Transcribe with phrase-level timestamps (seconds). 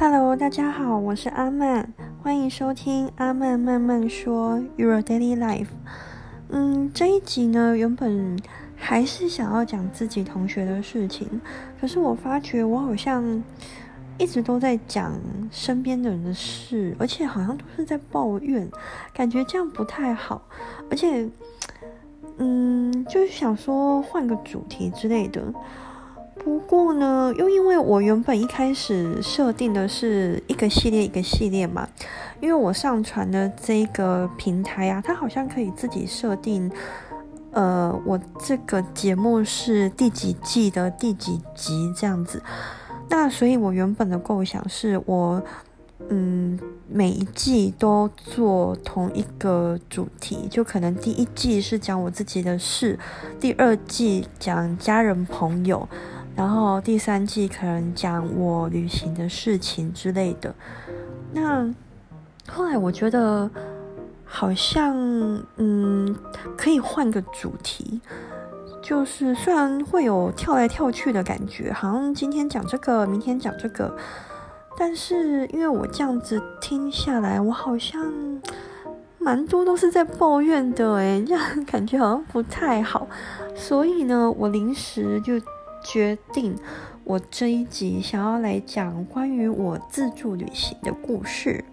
[0.00, 1.92] Hello，大家好，我是阿曼，
[2.22, 5.66] 欢迎收听阿曼慢慢说 Your Daily Life。
[6.50, 8.38] 嗯，这一集呢，原本
[8.76, 11.40] 还是想要讲自己同学的事情，
[11.80, 13.42] 可是我发觉我好像
[14.18, 15.18] 一直都在讲
[15.50, 18.70] 身边的人的事，而且好像都是在抱怨，
[19.12, 20.40] 感觉这样不太好，
[20.88, 21.28] 而且，
[22.36, 25.52] 嗯，就是想说换个主题之类的。
[26.48, 31.86] 不过呢，又因为我原本一开始设定的是一个系列一个系列嘛，
[32.40, 36.72] 因为我上传的这个平台啊，它好像可以自己设定，
[37.52, 42.42] 呃，我这个节目是第几季的第几集这样子。
[43.10, 45.42] 那所以，我原本的构想是我，
[46.08, 52.98] 嗯，每一季都做同一个主题，就可能第一季是讲我自己的事，
[53.38, 55.86] 第二季讲家人朋友。
[56.38, 60.54] 然后第三季可能讲我旅行的事情之类的。
[61.32, 61.68] 那
[62.48, 63.50] 后来我觉得
[64.24, 64.96] 好像
[65.56, 66.14] 嗯
[66.56, 68.00] 可以换个主题，
[68.80, 73.92] 就是虽然会有跳来跳去的感觉，好像今天讲这个，明天讲这个，
[74.78, 78.00] 但是因为我这样子听下来，我好像
[79.18, 83.08] 蛮多都是在抱怨的，诶，这样感觉好像不太好，
[83.56, 85.34] 所以呢，我临时就。
[85.90, 86.54] 决定，
[87.02, 91.64] 我这一集想要来讲关于我自助旅行的故事。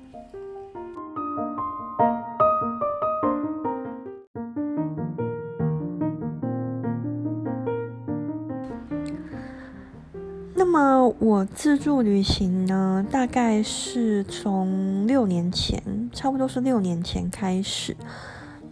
[10.53, 17.97] 那么我自助旅行呢，大概是从六年前，差不多是六年前开始。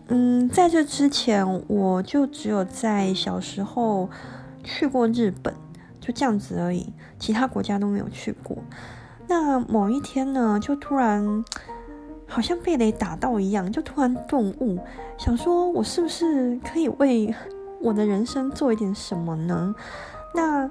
[0.07, 4.09] 嗯，在这之前，我就只有在小时候。
[4.63, 5.53] 去过日本，
[5.99, 8.57] 就这样子而已，其他国家都没有去过。
[9.27, 11.43] 那某一天呢，就突然
[12.27, 14.77] 好像被雷打到一样，就突然顿悟，
[15.17, 17.33] 想说我是不是可以为
[17.81, 19.73] 我的人生做一点什么呢？
[20.35, 20.69] 那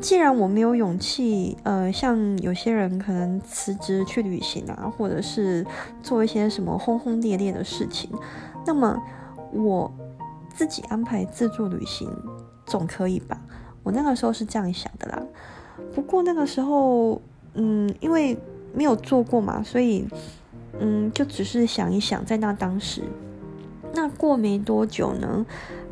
[0.00, 5.64] 既然我没有勇气，呃，像有些人可能辞职去旅行啊，或者是
[6.02, 8.10] 做一些什么轰轰烈烈的事情，
[8.66, 9.00] 那么
[9.52, 9.92] 我
[10.54, 12.08] 自己安排自助旅行。
[12.72, 13.38] 总可以吧？
[13.82, 15.22] 我那个时候是这样想的啦。
[15.94, 17.20] 不过那个时候，
[17.52, 18.34] 嗯，因为
[18.72, 20.08] 没有做过嘛，所以，
[20.80, 23.02] 嗯，就只是想一想，在那当时，
[23.92, 25.44] 那过没多久呢，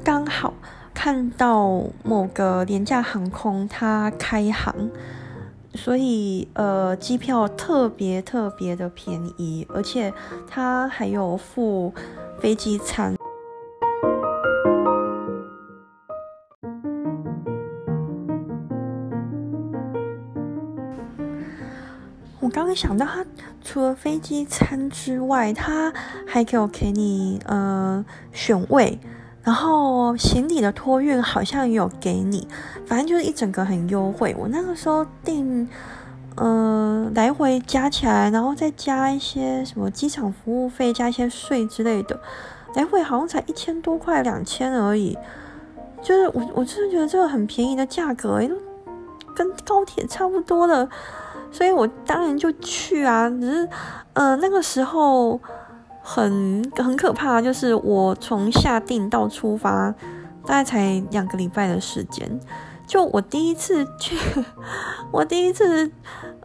[0.03, 0.55] 刚好
[0.95, 4.75] 看到某个廉价航空它开航，
[5.75, 10.11] 所以呃，机票特别特别的便宜，而且
[10.49, 11.93] 它还有附
[12.41, 13.20] 飞机餐。
[22.71, 23.27] 我想到，他
[23.65, 25.93] 除了飞机餐之外，他
[26.25, 28.97] 还给我给你呃选位，
[29.43, 32.47] 然后行李的托运好像也有给你，
[32.87, 34.37] 反正就是一整个很优惠。
[34.39, 35.69] 我那个时候订，
[36.37, 42.21] 呃，来回加起来，然后再加一些什么机场服务费，加一些税之类的，
[42.77, 45.19] 来回好像才一千多块，两千而已。
[46.01, 48.41] 就是我，我真的觉得这个很便宜的价格，
[49.35, 50.89] 跟高铁差不多了。
[51.53, 53.69] 所以我当然就去啊，只是，
[54.13, 55.41] 呃，那个时候
[56.01, 59.91] 很很可怕，就是我从下定到出发，
[60.47, 62.41] 大概才两个礼拜的时间。
[62.87, 64.17] 就我第一次去，
[65.13, 65.91] 我第一次，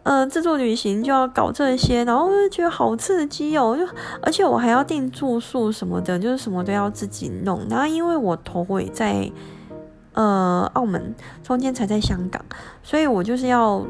[0.02, 3.86] 呃，自助旅行就要搞这些，然后就觉得好刺激哦，就
[4.20, 7.66] 而且我还要订住宿什么的，就是什么都要自己弄。
[7.68, 9.30] 然后因为我头尾在，
[10.14, 12.44] 呃，澳门，中间才在香港，
[12.82, 13.84] 所以我就是要。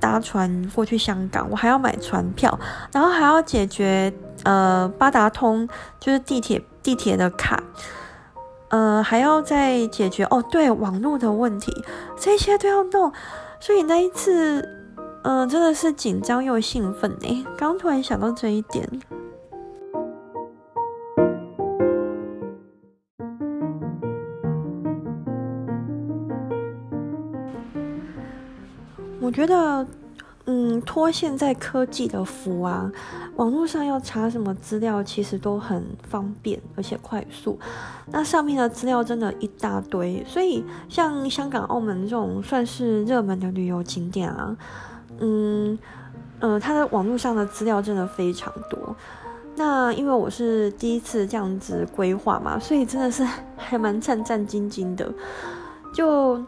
[0.00, 2.58] 搭船过去香港，我还要买船票，
[2.92, 4.12] 然后还要解决
[4.44, 5.68] 呃八达通
[6.00, 7.62] 就是地铁地铁的卡，
[8.70, 11.72] 呃还要再解决哦对网络的问题，
[12.16, 13.12] 这些都要弄，
[13.60, 14.66] 所以那一次
[15.22, 18.88] 嗯真的是紧张又兴奋哎，刚突然想到这一点，
[29.20, 29.86] 我觉得。
[30.52, 32.90] 嗯，托现在科技的福啊，
[33.36, 37.56] 网络上要查什么资料，其实都很方便而且快速。
[38.10, 44.56] 那上面的资料真的一大堆，所以像香港、澳门这种算是热门的旅游景点啊，
[45.20, 45.78] 嗯，
[46.40, 48.96] 呃，它的网络上的资料真的非常多。
[49.54, 53.24] 那因为我是第一次这样子规划嘛，所以真的是
[53.56, 55.08] 还蛮战战兢兢的，
[55.94, 56.42] 就。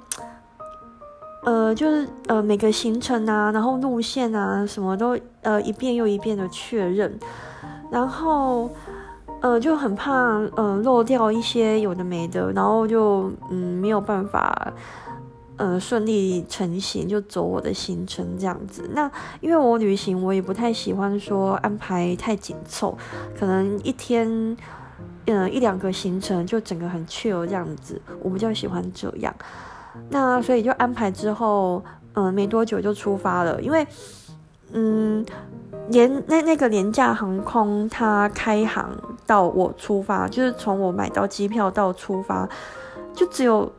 [1.44, 7.19] 呃，就是呃每个行程啊，然后路线啊，什么都呃一遍又一遍的确认，
[7.91, 8.71] 然后
[9.41, 10.12] 呃就很怕
[10.56, 14.73] 呃漏掉一些有的没的，然后就嗯没有办法
[15.56, 18.88] 呃顺利成行，就走我的行程这样子。
[18.95, 19.11] 那
[19.41, 22.97] 因为我旅行我也不太喜欢说安排太紧凑，
[23.37, 24.56] 可能一天
[25.27, 29.35] 嗯一两个行程就整个很 chill 这样子，我比较喜欢这样。
[30.11, 31.83] 那所以就安排之后，
[32.15, 33.61] 嗯，没多久就出发了。
[33.61, 33.87] 因为，
[34.73, 35.25] 嗯，
[35.89, 38.91] 廉那那个廉价航空它开航
[39.27, 42.49] 到我出发，就是从我买到机票到出发，
[43.15, 43.71] 就只有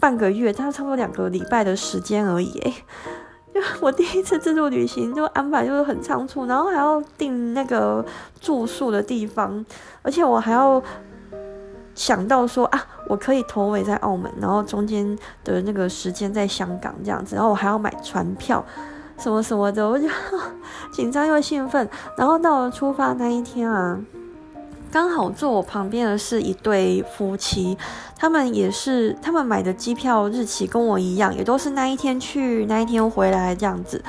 [0.00, 2.58] 半个月，它差不多两个礼拜的时间而已。
[2.60, 2.72] 哎，
[3.54, 8.04] 就我第一次自助旅行就安排就是很仓促，然后还要订那个
[8.40, 9.64] 住宿的地方，
[10.02, 10.82] 而且我还要。
[11.98, 18.64] 想到说啊，我可以头尾在澳门，然后中间的那个时间在香港这样子，然后我还要买船票，
[19.18, 20.06] 什么什么的，我就
[20.94, 21.88] 紧张又兴奋。
[22.16, 23.98] 然后到了出发那一天啊，
[24.92, 27.76] 刚好坐我旁边的是一对夫妻，
[28.16, 34.00] 他们也是他们买的机票日期跟我一样，也都是那一天去那一天回来这样子。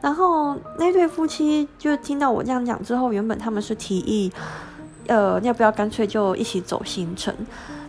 [0.00, 4.32] 然后那对夫妻就听到我这样讲之后，原本他们是提议。
[5.08, 7.34] 呃，要不要干脆就一起走行程？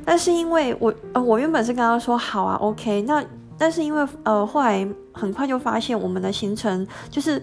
[0.03, 3.01] 但是因为我呃，我原本是跟他说好啊，OK。
[3.03, 3.23] 那
[3.57, 7.41] 但是因为呃，后来很快就发现我们的行程就是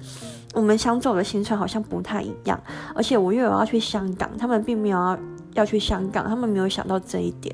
[0.55, 2.61] 我们想走的行程好像不太一样，
[2.95, 5.19] 而且我又有要去香港，他们并没有要
[5.55, 7.53] 要去香港，他们没有想到这一点，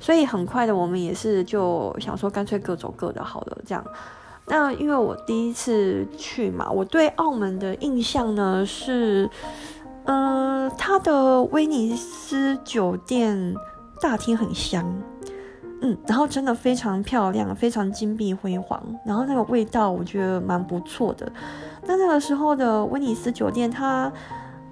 [0.00, 3.84] 所以很快的我们也是就想说干脆各走各的好了，这样。
[4.46, 9.28] 那因为我第一次去嘛，我对澳门的印象呢是。
[10.10, 13.54] 嗯，它的威尼斯酒店
[14.00, 14.82] 大厅很香，
[15.82, 21.30] 嗯，然后真的非常漂亮，非常金碧辉煌，然后那个味道我觉得蛮不错的。
[21.86, 24.10] 那那个时候的威尼斯酒店，它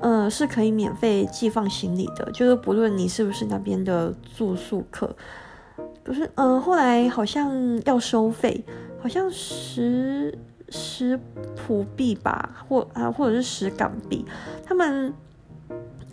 [0.00, 5.14] 嗯是可以免费寄放行李的，就是不论你是不是那边的住宿客，
[6.02, 7.52] 不是，嗯，后来好像
[7.84, 8.64] 要收费，
[9.02, 10.38] 好像十
[10.70, 11.20] 十
[11.54, 14.24] 葡币吧，或啊或者是十港币，
[14.64, 15.12] 他们。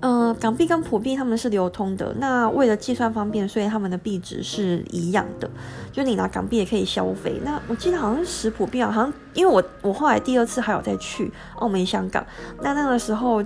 [0.04, 5.50] 呃，港币跟普币他们是流通的，那为了计算方便，所以他们的币值是一样的，
[5.94, 7.40] 就你拿港币也可以消费。
[7.46, 12.22] 那我记得好像是普币啊，好像因为我我后来第二次还有再去澳门、香港，
[12.62, 13.42] 那那个时候，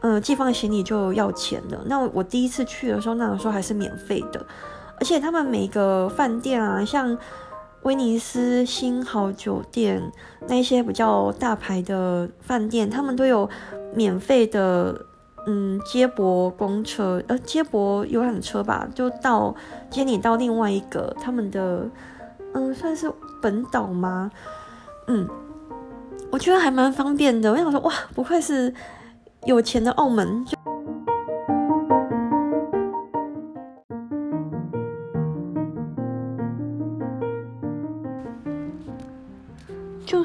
[0.00, 1.78] 嗯，寄放行李就要钱的。
[1.84, 4.46] 那我第一次去的时候，那个时候还是免费的，
[4.98, 7.18] 而且他们每个饭店啊，像
[7.82, 10.10] 威尼斯星豪酒店
[10.46, 13.46] 那一些比较大牌的饭店，他们都有
[13.94, 15.04] 免费的。
[15.46, 19.54] 嗯，接驳公车，呃，接驳游览车吧，就到
[19.88, 21.88] 接你到另外一个他们的，
[22.52, 24.30] 嗯，算是本岛吗？
[25.06, 25.26] 嗯，
[26.30, 27.50] 我觉得还蛮方便的。
[27.50, 28.72] 我想说，哇，不愧是
[29.44, 30.44] 有钱的澳门。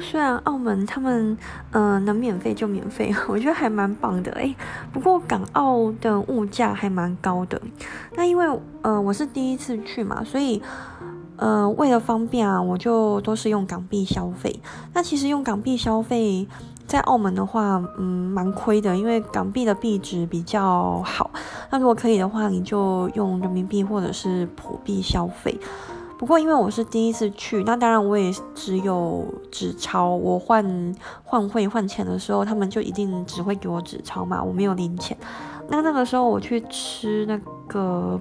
[0.04, 1.36] 虽然澳门他们
[1.72, 4.56] 嗯能免费就免费， 我觉得还蛮棒的诶。
[4.92, 7.60] 不过港澳的物价还蛮高的。
[8.16, 8.46] 那因为
[8.82, 10.62] 呃我是第一次去嘛，所以
[11.38, 14.60] 呃为了方便啊，我就都是用港币消费。
[14.94, 16.48] 那其实用港币消费
[16.86, 21.32] 在澳门的话，嗯蛮亏的，因为港币的币值比较好。
[21.72, 25.58] 那如果可以的话，你就用人民币或者是普币消费。
[26.24, 30.08] 不过因为我是第一次去，那当然我也只有纸钞。
[30.08, 35.18] 我换换汇换钱的时候，他们就一定只会给我纸钞嘛，我没有零钱。
[35.68, 37.38] 那那个时候我去吃那
[37.68, 38.18] 个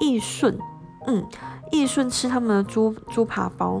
[0.00, 0.58] 益顺，
[1.06, 1.24] 嗯，
[1.70, 3.80] 益顺吃他们的猪猪扒包，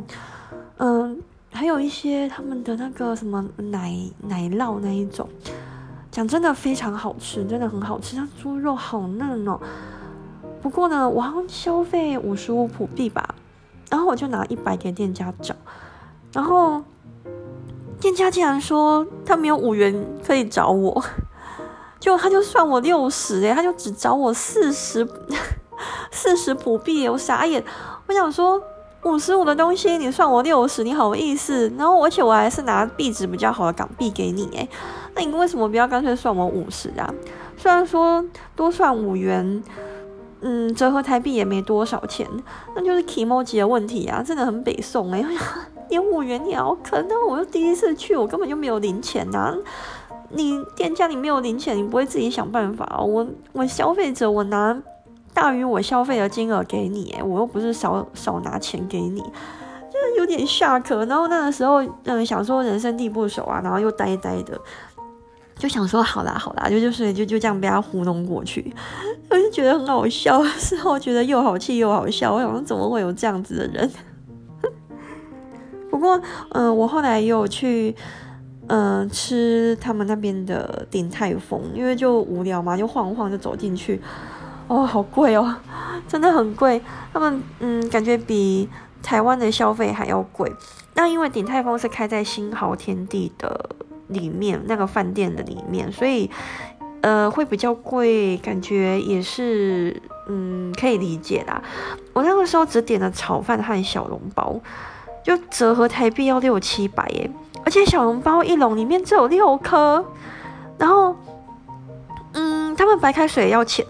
[0.76, 3.92] 嗯，还有一些他们的那个什么奶
[4.28, 5.28] 奶酪那一种，
[6.08, 9.58] 讲真的非常好吃，真的很好吃，它猪肉好嫩哦。
[10.62, 13.34] 不过呢，我好像消费五十五普币吧。
[13.90, 15.52] 然后我就拿一百给店家找，
[16.32, 16.80] 然后
[17.98, 21.02] 店家竟然说他没有五元可以找我，
[21.98, 25.04] 就他就算我六十诶，他就只找我四十
[26.12, 27.64] 四十普币，我傻眼。
[28.06, 28.62] 我想说
[29.02, 31.68] 五十五的东西你算我六十，你好意思？
[31.76, 34.68] 然后而且我还是拿币值比较好的港币给你诶，
[35.16, 37.12] 那你为什么不要干脆算我五十啊？
[37.56, 38.24] 虽然说
[38.54, 39.60] 多算五元。
[40.42, 42.26] 嗯，折合台币也没多少钱，
[42.74, 45.24] 那就是 emoji 的问题啊，真的很北宋哎，
[45.90, 49.54] 连五元也要坑，那我又第一次去，我根本就没有零钱呐。
[50.32, 53.00] 你店家你没有零钱，你不会自己想办法？
[53.02, 54.80] 我我消费者，我拿
[55.34, 61.04] 大于我消费的金额给你，我又不是少少拿钱给你，就是有点下课。
[61.06, 64.56] 然后那个时候，嗯，想说人生地不熟啊，然后又呆呆的，
[65.60, 68.74] 就想说好啦好啦，就就是就就这样被他糊弄过去。
[69.28, 72.32] 我就觉得很好笑，事后觉得又好气又好笑。
[72.34, 73.90] 我想说怎么会有这样子的人？
[75.90, 76.18] 不过，
[76.52, 77.94] 嗯，我后来又去，
[78.68, 84.00] 嗯，吃他们那边的鼎泰丰，因为就无聊嘛，就晃晃就走进去。
[84.66, 85.54] 哦，好贵哦，
[86.08, 86.80] 真的很贵。
[87.12, 88.68] 他们嗯，感觉比
[89.02, 90.50] 台湾的消费还要贵。
[90.94, 93.70] 那因为鼎泰丰是开在新豪天地的
[94.10, 96.30] 里面，那个饭店的里面，所以
[97.00, 101.62] 呃会比较贵，感觉也是嗯可以理解啦。
[102.12, 104.60] 我那个时候只点了炒饭和小笼包，
[105.24, 107.30] 就折合台币要六七百耶，
[107.64, 110.04] 而且小笼包一笼里面只有六颗，
[110.78, 111.16] 然后
[112.32, 113.84] 嗯，他们白开水要钱。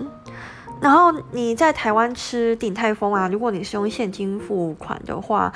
[0.81, 5.53] 然后你在台湾吃鼎泰丰啊，如果你是用现金付款的话，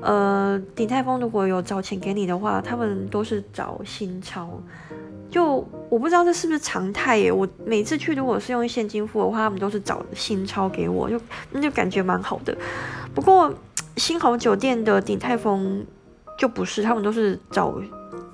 [0.00, 4.48] 呃，鼎泰丰如果有找钱给你的话，他们都是找新钞。
[5.30, 7.30] 就我不知道这是不是常态耶。
[7.30, 11.20] 我每次去如果是用现金付的话，他们都是找新钞给我，就
[11.50, 12.56] 那就感觉蛮好的。
[13.14, 13.52] 不过
[13.96, 15.84] 新豪酒店的鼎泰丰
[16.38, 17.74] 就不是，他们都是找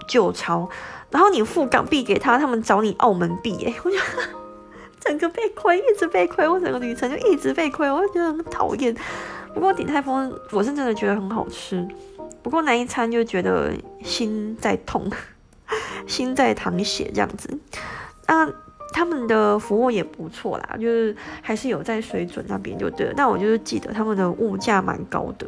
[0.06, 0.68] 旧钞，
[1.10, 4.02] 然后你付港币给他，他们找你澳门币， 耶，我觉得。
[4.98, 8.92] 整个被亏，一直被亏，我整个旅程就一直被亏，我就觉得很讨厌。
[9.56, 11.88] 不过鼎泰丰，我是真的觉得很好吃。
[12.42, 13.72] 不过那一餐就觉得
[14.04, 15.10] 心在痛，
[16.06, 17.48] 心在淌血这样子。
[18.28, 18.46] 那
[18.92, 23.14] 他们的服务也不错啦，就是还是有在水准那边就对了。
[23.16, 25.46] 但我就是记得他们的物价蛮高的。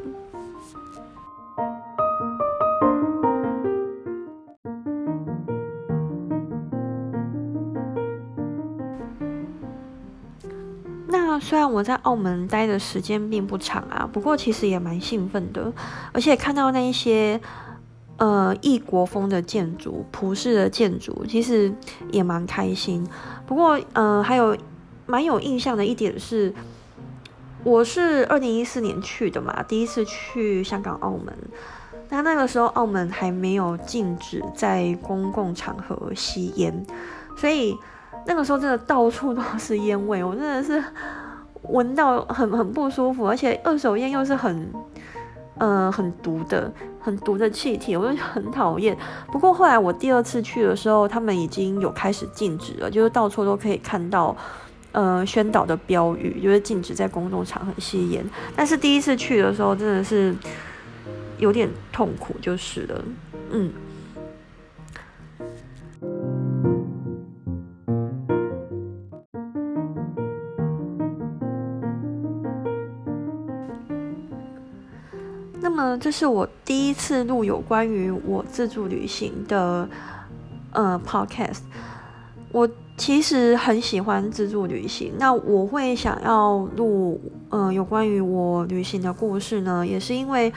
[11.40, 15.72] 虽然我在澳门待的时间并不长啊，不过其实也蛮兴奋的，
[16.12, 17.40] 而且看到那一些
[18.16, 21.72] 呃异国风的建筑、葡式的建筑，其实
[22.10, 23.06] 也蛮开心。
[23.46, 24.56] 不过呃，还有
[25.06, 26.54] 蛮有印象的一点是，
[27.64, 31.32] 我是二零一四年去的嘛，第一次去香港、澳门。
[32.10, 36.86] 那那个时候澳门还没有禁止在公共场合吸烟，
[37.36, 37.76] 所以
[38.26, 40.82] 那个时候真的到处都是烟味，我真的是。
[41.62, 44.72] 闻到很很不舒服，而且二手烟又是很，
[45.58, 48.96] 呃，很毒的、很毒的气体，我就很讨厌。
[49.32, 54.36] 不过后来我第二次去的时候，他们已经有开始禁止了，就是到处都可以看到，
[54.92, 58.24] 呃，宣导的标语，就是禁止在公众场合吸烟。
[58.56, 60.34] 但是第一次去的时候，真的是
[61.38, 63.04] 有点痛苦，就是了，
[63.50, 63.72] 嗯。
[76.00, 79.88] 这是我第一次录有关于我自助旅行的
[80.72, 81.60] 呃 podcast。
[82.50, 90.52] 我其实很喜欢自助旅行，那我会想要录呃有关于我旅行的故事呢，也是因为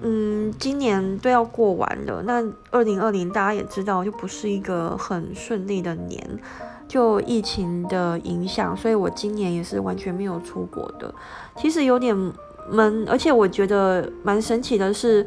[0.00, 6.38] 嗯今年都要过完了，那二零二零大家也知道就不是一个很顺利的年，
[6.88, 11.14] 就疫情的影响，所以我今年也是完全没有出国的，
[11.56, 12.16] 其实有点。
[12.70, 15.26] 闷，而且我觉得蛮神奇的是，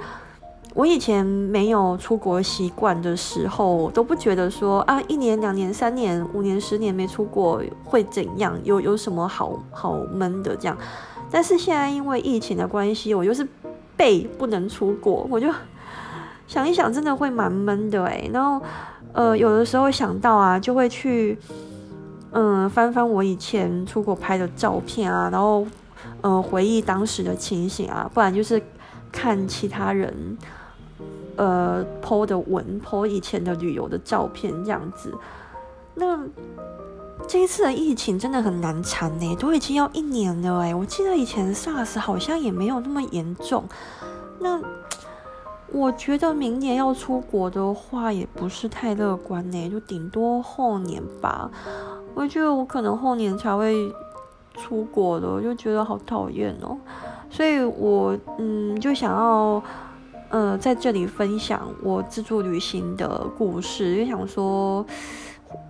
[0.73, 10.77] 我以前没有出国习惯的时候，都不觉得说啊，一年、两年、三年、五年、十年没出国会怎样，有有什么好好闷的这样。
[11.29, 13.47] 但是现在因为疫情的关系，我就是
[13.97, 15.49] 被不能出国，我就
[16.47, 18.29] 想一想，真的会蛮闷的诶。
[18.33, 18.65] 然后
[19.13, 21.37] 呃，有的时候想到啊，就会去
[22.31, 25.65] 嗯翻翻我以前出国拍的照片啊，然后。
[26.27, 28.59] 嗯，回忆当时的情形啊，不然就是
[29.11, 30.35] 看其他人
[31.35, 35.13] 呃 po 的文，po 以前的旅游的照片这样子。
[35.93, 36.19] 那
[37.27, 40.73] 这一次的疫情真的很难缠呢，都已经要一年了哎。
[40.73, 43.63] 我记得以前 SARS 好像也没有那么严重。
[44.39, 44.59] 那
[45.71, 51.51] 我觉得明年要出国的话，也不是太乐观呢，就顶多后年吧。
[52.15, 53.93] 我觉得我可能后年才会。
[54.55, 56.77] 出国的，我就觉得好讨厌哦，
[57.29, 59.61] 所以我嗯就想要
[60.29, 64.85] 呃在这里分享我自助旅行的故事，就想说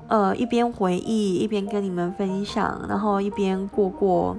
[0.07, 4.37] 呃一边回忆一边跟你们分享，然后一边过过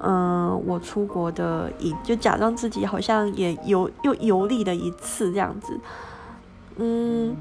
[0.00, 5.80] 嗯我出国的一，就假装自己好像也游又游历了一次这样子，
[6.76, 7.36] 嗯。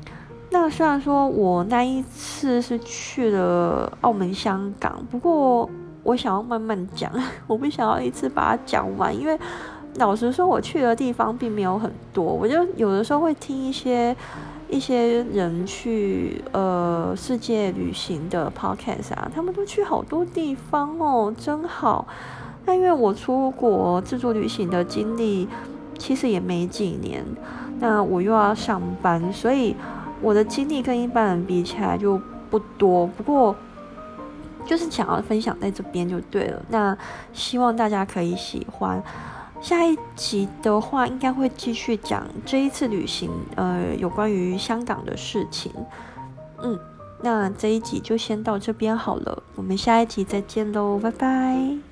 [0.54, 5.70] 那虽然说我那一次是去了澳门、香港，不过
[6.04, 7.12] 我想要慢慢讲，
[7.48, 9.38] 我不想要一次把它讲完，因为
[9.96, 12.24] 老实说，我去的地方并没有很多。
[12.24, 14.16] 我就有的时候会听一些
[14.70, 22.08] 一些人去呃世界旅行的 podcast 啊，他们都去好多地方哦，真好。
[22.66, 25.48] 那因为我出国自助旅行的经历
[25.98, 27.26] 其实也没几年，
[27.80, 29.76] 那我又要上班，所以
[30.22, 33.06] 我的经历跟一般人比起来就不多。
[33.08, 33.56] 不过
[34.66, 36.62] 就是想要分享在这边就对了。
[36.70, 36.98] 那
[37.34, 39.02] 希望大家可以喜欢。
[39.62, 45.72] 下一集的话，应该会继续讲这一次旅行，呃，有关于香港的事情。
[46.64, 46.80] 嗯，
[47.22, 51.91] 那这一集就先到这边好了，我们下一集再见喽，拜拜。